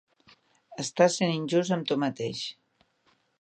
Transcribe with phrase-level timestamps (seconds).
[0.83, 2.43] Estàs sent injust amb tu mateix.